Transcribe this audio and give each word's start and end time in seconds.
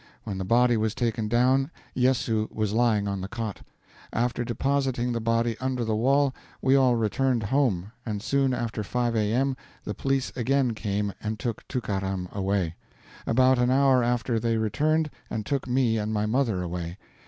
When 0.23 0.39
the 0.39 0.43
body 0.43 0.77
was 0.77 0.95
taken 0.95 1.27
down, 1.27 1.69
Yessoo 1.93 2.47
was 2.51 2.73
lying 2.73 3.07
on 3.07 3.21
the 3.21 3.27
cot. 3.27 3.61
After 4.11 4.43
depositing 4.43 5.11
the 5.11 5.21
body 5.21 5.55
under 5.59 5.85
the 5.85 5.95
wall, 5.95 6.33
we 6.59 6.75
all 6.75 6.95
returned 6.95 7.43
home, 7.43 7.91
and 8.03 8.19
soon 8.19 8.51
after 8.51 8.83
5 8.83 9.15
a.m. 9.15 9.55
the 9.83 9.93
police 9.93 10.33
again 10.35 10.73
came 10.73 11.13
and 11.21 11.37
took 11.37 11.67
Tookaram 11.67 12.29
away. 12.33 12.73
About 13.27 13.59
an 13.59 13.69
hour 13.69 14.03
after 14.03 14.39
they 14.39 14.57
returned 14.57 15.11
and 15.29 15.45
took 15.45 15.67
me 15.67 15.99
and 15.99 16.11
my 16.11 16.25
mother 16.25 16.63
away. 16.63 16.97